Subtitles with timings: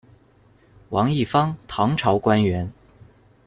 [0.89, 2.73] 王义方，唐朝官员。